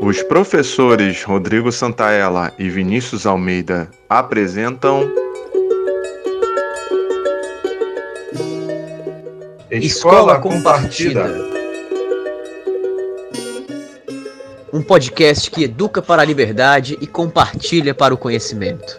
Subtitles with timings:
[0.00, 5.12] Os professores Rodrigo Santaella e Vinícius Almeida apresentam.
[9.70, 11.28] Escola Compartida.
[14.72, 18.98] Um podcast que educa para a liberdade e compartilha para o conhecimento.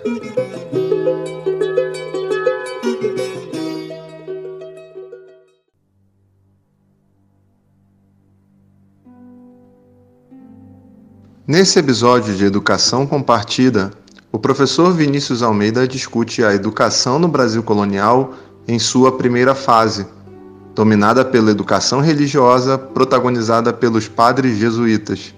[11.47, 13.91] Nesse episódio de Educação Compartida,
[14.31, 18.35] o professor Vinícius Almeida discute a educação no Brasil colonial
[18.67, 20.05] em sua primeira fase,
[20.75, 25.33] dominada pela educação religiosa protagonizada pelos padres jesuítas.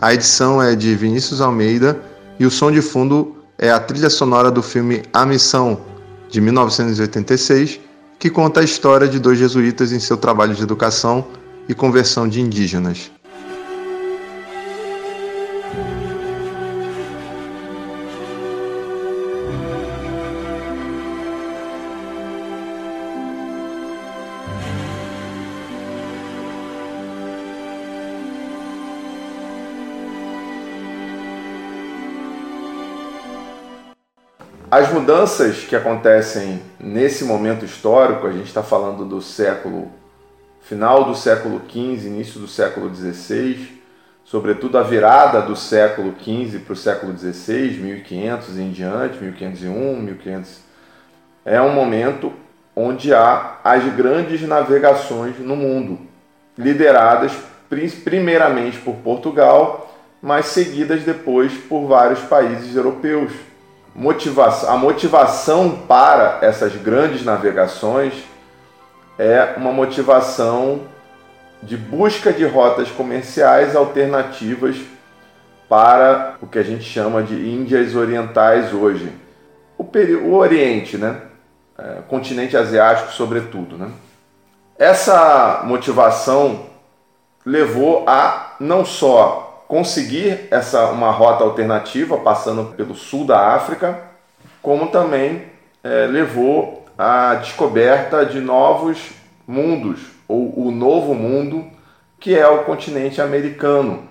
[0.00, 2.00] A edição é de Vinícius Almeida
[2.38, 5.80] e o som de fundo é a trilha sonora do filme A Missão,
[6.28, 7.80] de 1986,
[8.20, 11.26] que conta a história de dois jesuítas em seu trabalho de educação
[11.68, 13.10] e conversão de indígenas.
[34.70, 39.90] As mudanças que acontecem nesse momento histórico, a gente está falando do século
[40.60, 43.80] final do século XV, início do século XVI,
[44.22, 50.60] sobretudo a virada do século XV para o século XVI, 1500 em diante, 1501, 1500,
[51.44, 52.32] é um momento
[52.76, 55.98] onde há as grandes navegações no mundo,
[56.56, 57.32] lideradas
[58.04, 63.49] primeiramente por Portugal, mas seguidas depois por vários países europeus
[63.94, 68.14] motivação, a motivação para essas grandes navegações
[69.18, 70.82] é uma motivação
[71.62, 74.76] de busca de rotas comerciais alternativas
[75.68, 79.12] para o que a gente chama de Índias Orientais hoje.
[79.76, 81.22] O, o Oriente, né?
[81.78, 83.78] É, continente asiático, sobretudo.
[83.78, 83.90] Né?
[84.78, 86.66] Essa motivação
[87.44, 94.02] levou a não só conseguir essa uma rota alternativa passando pelo sul da África,
[94.60, 95.44] como também
[95.84, 99.12] é, levou à descoberta de novos
[99.46, 101.64] mundos ou o novo mundo
[102.18, 104.08] que é o continente americano,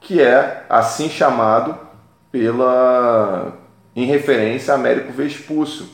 [0.00, 1.78] que é assim chamado
[2.32, 3.52] pela
[3.94, 5.86] em referência a Américo Vespúcio.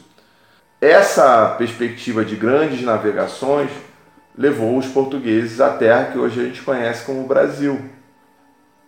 [0.80, 3.70] Essa perspectiva de grandes navegações
[4.36, 7.97] levou os portugueses à terra que hoje a gente conhece como Brasil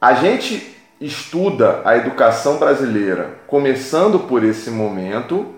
[0.00, 5.55] a gente estuda a educação brasileira começando por esse momento.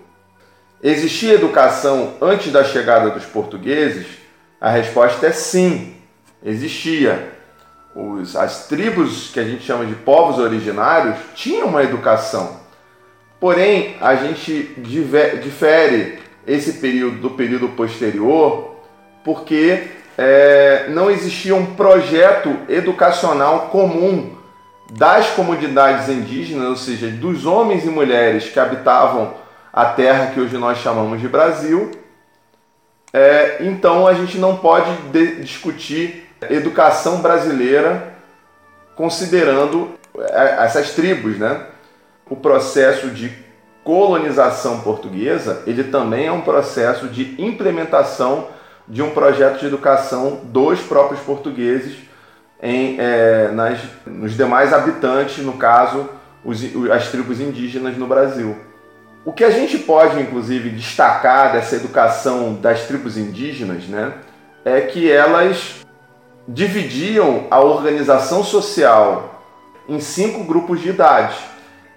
[0.83, 4.07] Existia educação antes da chegada dos portugueses?
[4.61, 5.95] A resposta é sim,
[6.45, 7.33] existia.
[7.95, 12.61] Os, as tribos que a gente chama de povos originários tinham uma educação.
[13.39, 14.75] Porém, a gente
[15.43, 18.73] difere esse período do período posterior
[19.25, 24.37] porque é, não existia um projeto educacional comum
[24.91, 29.35] das comunidades indígenas, ou seja, dos homens e mulheres que habitavam
[29.73, 31.91] a terra que hoje nós chamamos de Brasil.
[33.13, 34.91] É, então a gente não pode
[35.41, 38.15] discutir educação brasileira
[38.95, 41.67] considerando é, essas tribos, né?
[42.29, 43.33] O processo de
[43.85, 48.49] colonização portuguesa, ele também é um processo de implementação
[48.89, 51.97] de um projeto de educação dos próprios portugueses
[52.63, 56.09] em, é, nas, nos demais habitantes, no caso,
[56.45, 58.57] os, as tribos indígenas no Brasil.
[59.25, 64.15] O que a gente pode, inclusive, destacar dessa educação das tribos indígenas né,
[64.65, 65.81] é que elas
[66.47, 69.45] dividiam a organização social
[69.89, 71.37] em cinco grupos de idade.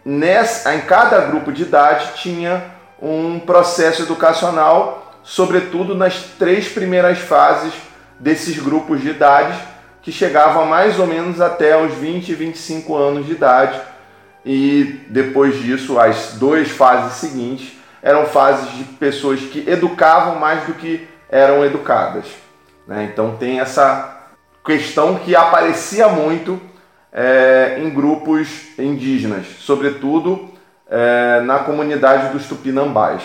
[0.04, 2.64] Nessa, em cada grupo de idade tinha
[3.02, 7.74] um processo educacional sobretudo nas três primeiras fases
[8.20, 9.60] desses grupos de idade,
[10.02, 13.82] que chegavam mais ou menos até os 20 e 25 anos de idade.
[14.46, 17.74] E depois disso, as duas fases seguintes
[18.04, 22.28] eram fases de pessoas que educavam mais do que eram educadas.
[22.88, 23.10] Né?
[23.12, 24.30] Então tem essa
[24.64, 26.62] questão que aparecia muito
[27.12, 28.48] é, em grupos
[28.78, 30.52] indígenas, sobretudo
[30.88, 33.24] é, na comunidade dos Tupinambás.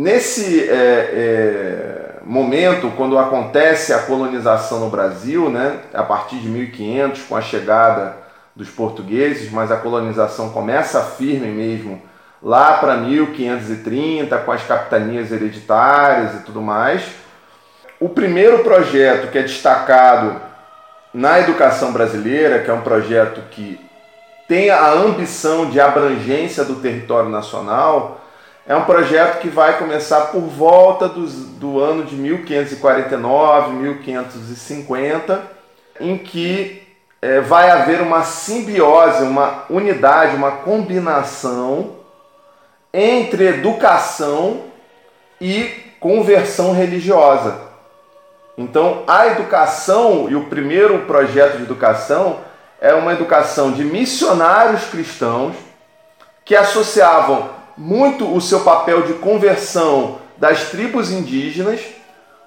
[0.00, 7.22] Nesse é, é, momento, quando acontece a colonização no Brasil, né, a partir de 1500,
[7.22, 8.16] com a chegada
[8.54, 12.00] dos portugueses, mas a colonização começa firme mesmo
[12.40, 17.02] lá para 1530, com as capitanias hereditárias e tudo mais.
[17.98, 20.40] O primeiro projeto que é destacado
[21.12, 23.80] na educação brasileira, que é um projeto que
[24.46, 28.20] tem a ambição de abrangência do território nacional,
[28.68, 35.42] é um projeto que vai começar por volta dos, do ano de 1549, 1550,
[35.98, 36.82] em que
[37.22, 41.94] é, vai haver uma simbiose, uma unidade, uma combinação
[42.92, 44.64] entre educação
[45.40, 45.64] e
[45.98, 47.58] conversão religiosa.
[48.58, 52.40] Então, a educação e o primeiro projeto de educação
[52.82, 55.56] é uma educação de missionários cristãos
[56.44, 61.80] que associavam muito o seu papel de conversão das tribos indígenas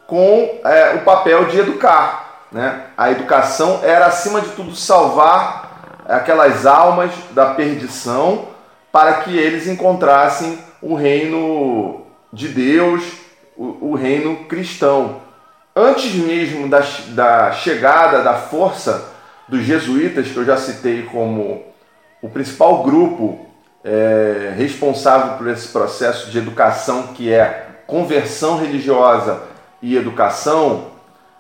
[0.05, 2.47] com é, o papel de educar.
[2.51, 2.87] Né?
[2.97, 8.47] A educação era, acima de tudo, salvar aquelas almas da perdição
[8.91, 12.01] para que eles encontrassem o reino
[12.33, 13.01] de Deus,
[13.55, 15.21] o, o reino cristão.
[15.73, 19.09] Antes mesmo da, da chegada da força
[19.47, 21.63] dos jesuítas, que eu já citei como
[22.21, 23.50] o principal grupo
[23.83, 29.41] é, responsável por esse processo de educação que é conversão religiosa
[29.81, 30.91] e educação,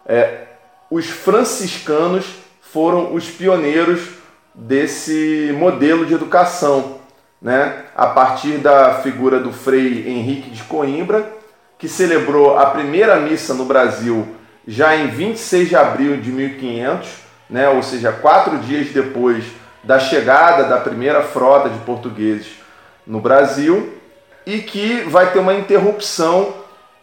[0.05, 0.45] é,
[0.89, 2.25] os franciscanos
[2.59, 4.09] foram os pioneiros
[4.53, 6.97] desse modelo de educação,
[7.41, 7.85] né?
[7.95, 11.31] a partir da figura do Frei Henrique de Coimbra,
[11.77, 14.27] que celebrou a primeira missa no Brasil
[14.67, 17.09] já em 26 de abril de 1500,
[17.49, 17.69] né?
[17.69, 19.45] ou seja, quatro dias depois
[19.83, 22.59] da chegada da primeira frota de portugueses
[23.05, 23.97] no Brasil
[24.45, 26.53] e que vai ter uma interrupção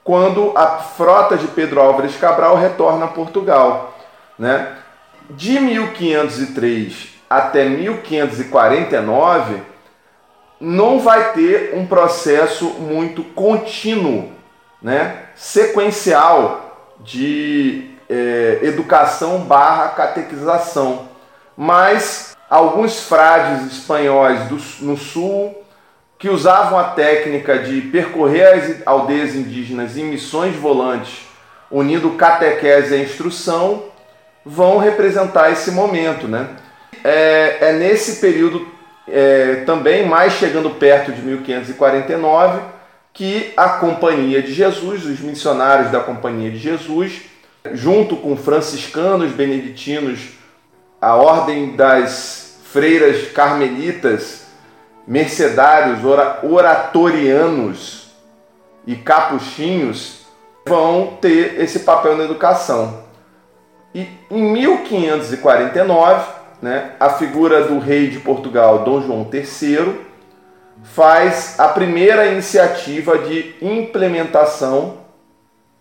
[0.04, 3.94] quando a frota de Pedro Álvares Cabral retorna a Portugal.
[4.38, 4.76] Né?
[5.30, 9.60] De 1503 até 1549,
[10.58, 14.32] não vai ter um processo muito contínuo,
[14.80, 15.24] né?
[15.34, 21.08] sequencial de é, educação barra catequização.
[21.56, 25.64] Mas alguns frades espanhóis do, no sul
[26.18, 31.26] que usavam a técnica de percorrer as aldeias indígenas em missões volantes,
[31.70, 33.84] unindo catequese e instrução,
[34.44, 36.26] vão representar esse momento.
[36.26, 36.48] Né?
[37.04, 38.66] É, é nesse período,
[39.06, 42.62] é, também mais chegando perto de 1549,
[43.12, 47.22] que a Companhia de Jesus, os missionários da Companhia de Jesus,
[47.72, 50.37] junto com franciscanos beneditinos
[51.00, 54.46] a ordem das freiras carmelitas,
[55.06, 56.00] mercedários,
[56.42, 58.08] oratorianos
[58.86, 60.26] e capuchinhos
[60.66, 63.02] vão ter esse papel na educação.
[63.94, 66.26] E em 1549,
[66.60, 70.00] né, a figura do rei de Portugal, Dom João III,
[70.82, 74.98] faz a primeira iniciativa de implementação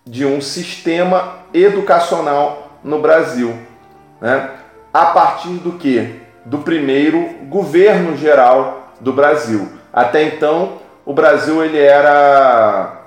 [0.06, 3.58] de um sistema educacional no Brasil.
[4.22, 4.50] Né?
[4.94, 6.22] A partir do que?
[6.46, 7.20] Do primeiro
[7.50, 9.70] governo geral do Brasil.
[9.92, 13.04] Até então, o Brasil ele era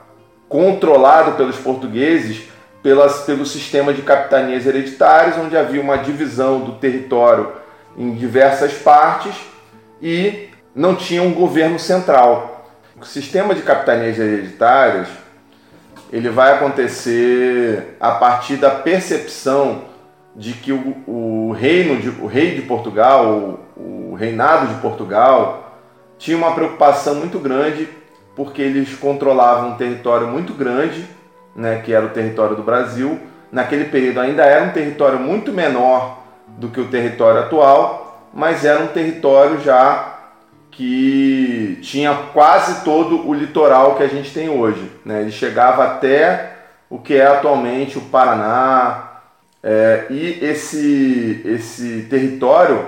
[0.49, 2.51] controlado pelos portugueses
[2.83, 7.53] pelas, pelo sistema de capitanias hereditárias, onde havia uma divisão do território
[7.97, 9.35] em diversas partes
[10.01, 12.69] e não tinha um governo central.
[13.01, 15.09] O sistema de capitanias hereditárias
[16.13, 19.83] ele vai acontecer a partir da percepção
[20.41, 25.77] de que o, o reino de, o rei de Portugal, o, o reinado de Portugal,
[26.19, 27.87] tinha uma preocupação muito grande
[28.35, 31.07] porque eles controlavam um território muito grande,
[31.55, 33.21] né, que era o território do Brasil.
[33.53, 38.83] Naquele período ainda era um território muito menor do que o território atual, mas era
[38.83, 40.21] um território já
[40.71, 44.91] que tinha quase todo o litoral que a gente tem hoje.
[45.05, 45.21] Né?
[45.21, 46.53] Ele chegava até
[46.89, 49.10] o que é atualmente o Paraná,
[49.63, 52.87] é, e esse, esse território,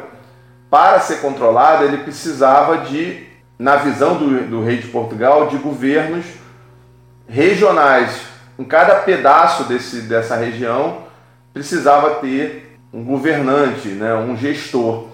[0.70, 3.26] para ser controlado, ele precisava de,
[3.58, 6.24] na visão do, do rei de Portugal, de governos
[7.28, 8.22] regionais.
[8.58, 11.04] Em cada pedaço desse, dessa região
[11.52, 15.08] precisava ter um governante, né, um gestor.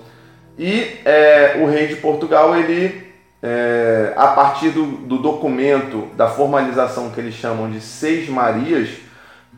[0.56, 3.08] E é, o rei de Portugal, ele,
[3.42, 8.90] é, a partir do, do documento da formalização que eles chamam de Seis Marias,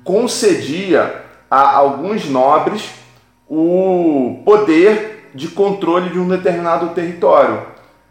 [0.03, 2.91] concedia a alguns nobres
[3.49, 7.63] o poder de controle de um determinado território.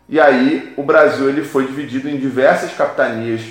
[0.08, 3.41] E aí o Brasil ele foi dividido em diversas capitanias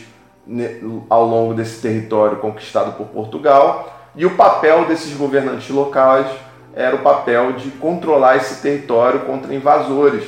[1.09, 6.26] ao longo desse território conquistado por Portugal, e o papel desses governantes locais
[6.75, 10.25] era o papel de controlar esse território contra invasores,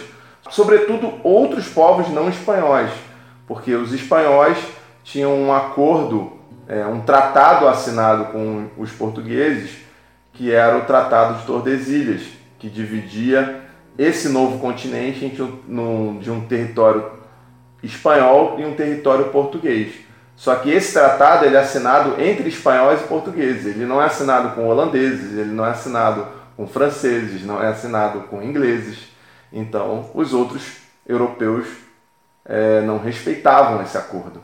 [0.50, 2.90] sobretudo outros povos não espanhóis,
[3.46, 4.58] porque os espanhóis
[5.02, 6.32] tinham um acordo
[6.70, 9.72] é, um tratado assinado com os portugueses
[10.32, 12.22] que era o Tratado de Tordesilhas,
[12.60, 13.62] que dividia
[13.98, 17.10] esse novo continente de um território
[17.82, 19.92] espanhol e um território português.
[20.36, 23.66] Só que esse tratado ele é assinado entre espanhóis e portugueses.
[23.66, 28.20] Ele não é assinado com holandeses, ele não é assinado com franceses, não é assinado
[28.20, 29.08] com ingleses.
[29.52, 31.66] Então, os outros europeus
[32.44, 34.40] é, não respeitavam esse acordo.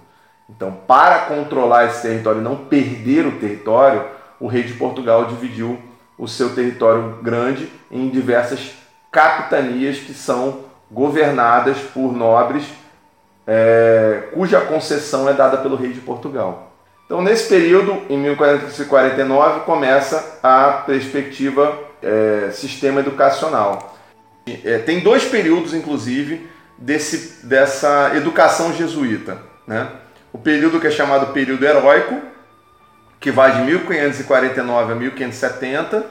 [0.48, 4.04] Então, para controlar esse território e não perder o território,
[4.38, 5.78] o rei de Portugal dividiu
[6.18, 8.74] o seu território grande em diversas
[9.10, 10.60] capitanias que são
[10.90, 12.64] governadas por nobres
[13.46, 16.72] é, cuja concessão é dada pelo rei de Portugal.
[17.04, 23.96] Então, nesse período, em 1449, começa a perspectiva é, sistema educacional.
[24.64, 29.38] É, tem dois períodos, inclusive, desse, dessa educação jesuíta.
[29.66, 29.88] Né?
[30.36, 32.20] O período que é chamado período heróico,
[33.18, 36.04] que vai de 1549 a 1570,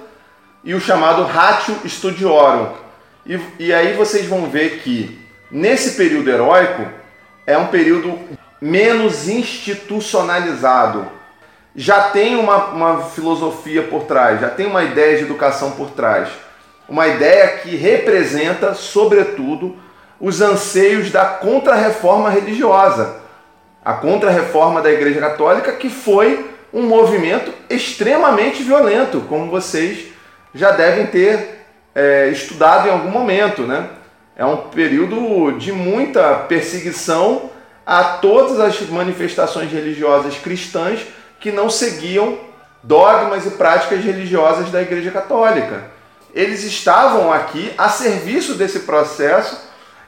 [0.63, 2.73] e o chamado Ratio Studiorum.
[3.23, 6.87] E, e aí vocês vão ver que nesse período heróico
[7.45, 8.17] é um período
[8.59, 11.05] menos institucionalizado.
[11.75, 16.29] Já tem uma, uma filosofia por trás, já tem uma ideia de educação por trás.
[16.89, 19.77] Uma ideia que representa, sobretudo,
[20.19, 23.23] os anseios da contra-reforma religiosa.
[23.85, 30.07] A contra-reforma da Igreja Católica, que foi um movimento extremamente violento, como vocês
[30.53, 33.87] já devem ter é, estudado em algum momento, né?
[34.35, 37.49] É um período de muita perseguição
[37.85, 41.05] a todas as manifestações religiosas cristãs
[41.39, 42.37] que não seguiam
[42.83, 45.85] dogmas e práticas religiosas da Igreja Católica.
[46.33, 49.57] Eles estavam aqui a serviço desse processo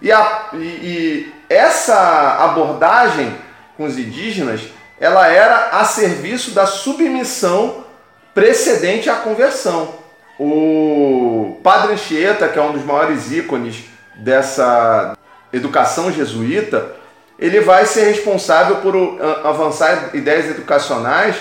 [0.02, 3.34] e, a, e, e essa abordagem
[3.78, 4.62] com os indígenas
[5.00, 7.86] ela era a serviço da submissão
[8.34, 9.94] precedente à conversão.
[10.40, 15.16] O Padre Anchieta, que é um dos maiores ícones dessa
[15.54, 16.96] educação jesuíta,
[17.40, 18.96] ele vai ser responsável por
[19.44, 21.36] avançar ideias educacionais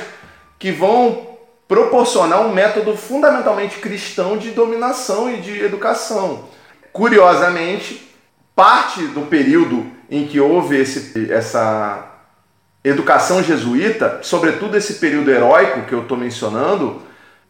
[0.59, 1.27] que vão
[1.67, 6.45] proporcionar um método fundamentalmente cristão de dominação e de educação.
[6.93, 8.15] Curiosamente,
[8.55, 12.16] parte do período em que houve esse, essa
[12.89, 17.03] educação jesuíta, sobretudo esse período heróico que eu estou mencionando,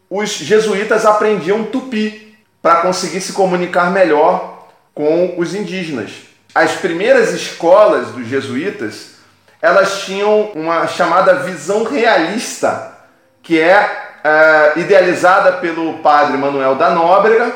[0.09, 6.11] os jesuítas aprendiam tupi para conseguir se comunicar melhor com os indígenas.
[6.55, 9.16] As primeiras escolas dos jesuítas,
[9.61, 12.97] elas tinham uma chamada visão realista,
[13.43, 17.52] que é, é idealizada pelo padre Manuel da Nóbrega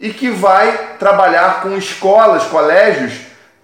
[0.00, 3.12] e que vai trabalhar com escolas, colégios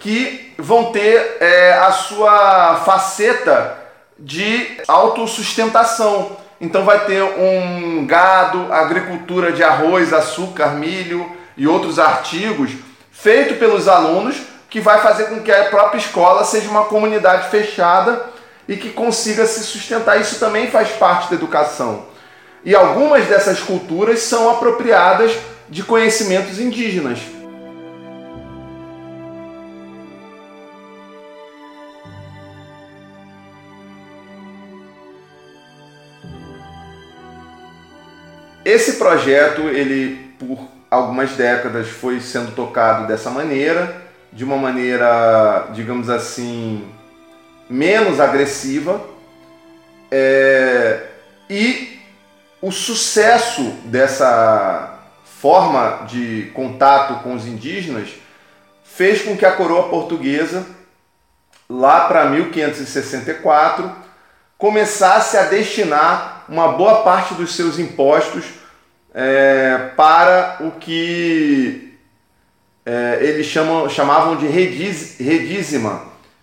[0.01, 3.79] que vão ter é, a sua faceta
[4.19, 6.37] de autossustentação.
[6.61, 12.73] Então vai ter um gado, agricultura de arroz, açúcar, milho e outros artigos
[13.13, 14.37] feito pelos alunos
[14.71, 18.25] que vai fazer com que a própria escola seja uma comunidade fechada
[18.67, 20.19] e que consiga se sustentar.
[20.21, 22.07] Isso também faz parte da educação.
[22.65, 25.37] E algumas dessas culturas são apropriadas
[25.69, 27.19] de conhecimentos indígenas.
[38.71, 44.01] Esse projeto, ele por algumas décadas foi sendo tocado dessa maneira,
[44.33, 46.89] de uma maneira, digamos assim,
[47.69, 49.01] menos agressiva.
[50.09, 51.05] É,
[51.51, 51.99] e
[52.63, 58.11] o sucesso dessa forma de contato com os indígenas
[58.85, 60.65] fez com que a coroa portuguesa,
[61.69, 63.91] lá para 1564,
[64.57, 68.60] começasse a destinar uma boa parte dos seus impostos
[69.15, 71.99] é, para o que
[72.85, 76.03] é, eles chamam, chamavam de redízima,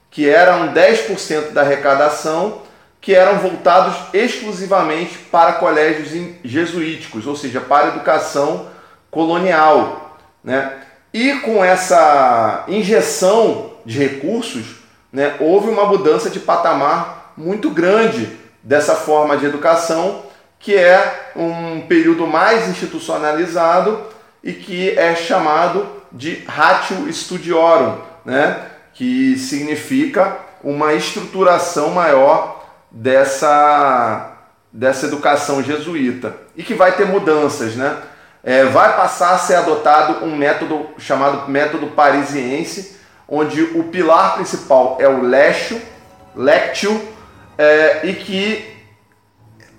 [0.09, 2.61] que eram 10% da arrecadação
[2.99, 6.09] que eram voltados exclusivamente para colégios
[6.43, 8.67] jesuíticos, ou seja, para educação
[9.09, 10.17] colonial.
[10.43, 10.73] Né?
[11.13, 14.77] E com essa injeção de recursos,
[15.11, 20.23] né, houve uma mudança de patamar muito grande dessa forma de educação
[20.59, 24.01] que é um período mais institucionalizado
[24.43, 28.65] e que é chamado de ratio studiorum, né?
[28.93, 34.33] que significa uma estruturação maior dessa,
[34.71, 37.75] dessa educação jesuíta e que vai ter mudanças.
[37.75, 37.95] Né?
[38.43, 42.97] É, vai passar a ser adotado um método chamado método parisiense,
[43.27, 45.81] onde o pilar principal é o lectio,
[46.35, 46.99] lectio
[47.57, 48.76] é, e que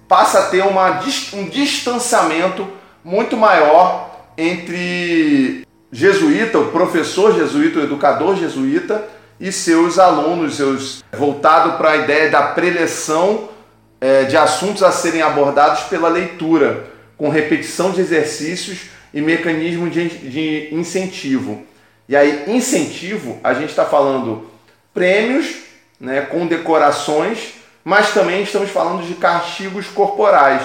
[0.08, 1.00] passa a ter uma,
[1.34, 2.66] um distanciamento
[3.04, 9.06] muito maior entre jesuíta, o professor jesuíta, o educador jesuíta
[9.38, 13.48] e seus alunos, seus voltado para a ideia da preleção
[14.00, 16.86] é, de assuntos a serem abordados pela leitura,
[17.16, 21.62] com repetição de exercícios e mecanismo de, de incentivo.
[22.08, 24.48] E aí, incentivo, a gente está falando
[24.94, 25.56] prêmios,
[26.00, 27.54] né, condecorações,
[27.85, 30.62] mas também estamos falando de castigos corporais.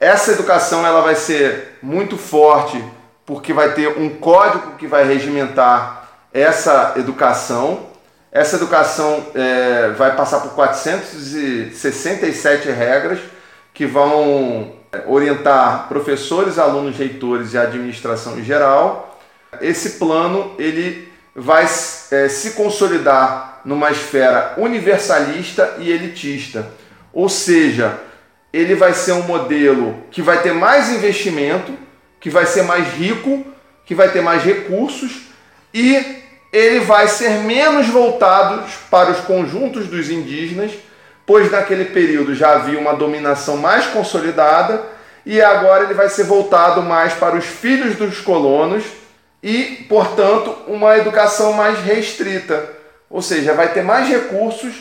[0.00, 2.82] Essa educação ela vai ser muito forte
[3.26, 7.88] porque vai ter um código que vai regimentar essa educação.
[8.30, 13.18] Essa educação é, vai passar por 467 regras
[13.74, 14.72] que vão
[15.06, 19.20] orientar professores, alunos, reitores e administração em geral.
[19.60, 26.66] Esse plano ele vai é, se consolidar numa esfera universalista e elitista,
[27.12, 28.00] ou seja,
[28.50, 31.74] ele vai ser um modelo que vai ter mais investimento,
[32.18, 33.46] que vai ser mais rico,
[33.84, 35.28] que vai ter mais recursos
[35.74, 40.72] e ele vai ser menos voltado para os conjuntos dos indígenas,
[41.26, 44.82] pois naquele período já havia uma dominação mais consolidada
[45.26, 48.82] e agora ele vai ser voltado mais para os filhos dos colonos
[49.42, 52.77] e, portanto, uma educação mais restrita.
[53.10, 54.74] Ou seja, vai ter mais recursos,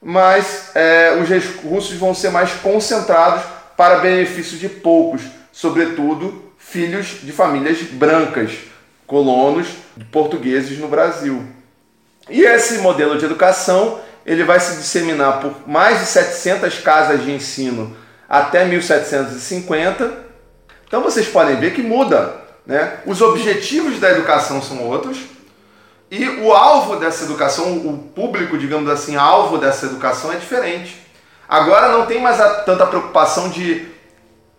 [0.00, 3.42] mas é, os recursos vão ser mais concentrados
[3.76, 8.52] para benefício de poucos, sobretudo filhos de famílias brancas,
[9.06, 9.68] colonos
[10.10, 11.46] portugueses no Brasil.
[12.28, 17.32] E esse modelo de educação ele vai se disseminar por mais de 700 casas de
[17.32, 17.96] ensino
[18.28, 20.12] até 1750.
[20.86, 22.34] Então vocês podem ver que muda,
[22.66, 22.98] né?
[23.04, 25.18] Os objetivos da educação são outros
[26.12, 31.02] e o alvo dessa educação, o público, digamos assim, alvo dessa educação é diferente.
[31.48, 33.88] Agora não tem mais a, tanta preocupação de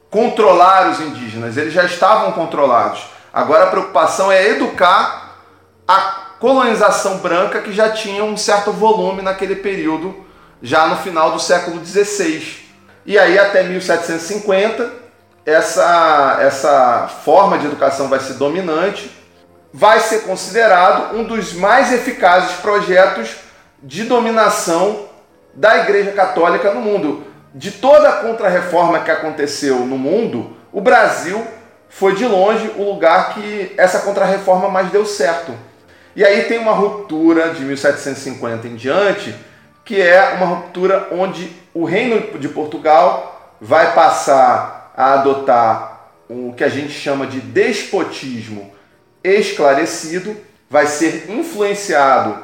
[0.10, 3.06] controlar os indígenas, eles já estavam controlados.
[3.32, 5.38] Agora a preocupação é educar
[5.88, 5.98] a
[6.39, 10.26] colonização branca que já tinha um certo volume naquele período,
[10.60, 12.66] já no final do século XVI.
[13.06, 14.92] E aí até 1750
[15.46, 19.12] essa, essa forma de educação vai ser dominante,
[19.74, 23.38] vai ser considerado um dos mais eficazes projetos
[23.82, 25.08] de dominação
[25.52, 27.24] da Igreja Católica no mundo.
[27.56, 31.46] De toda a contrarreforma que aconteceu no mundo, o Brasil
[31.90, 35.54] foi de longe o lugar que essa contrarreforma mais deu certo.
[36.16, 39.36] E aí tem uma ruptura de 1750 em diante,
[39.84, 46.64] que é uma ruptura onde o Reino de Portugal vai passar a adotar o que
[46.64, 48.72] a gente chama de despotismo
[49.24, 50.36] esclarecido,
[50.70, 52.44] vai ser influenciado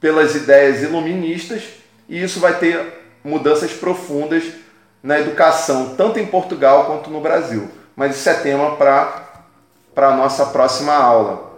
[0.00, 1.62] pelas ideias iluministas
[2.08, 4.44] e isso vai ter mudanças profundas
[5.02, 9.28] na educação, tanto em Portugal quanto no Brasil mas isso é tema para
[9.96, 11.51] a nossa próxima aula.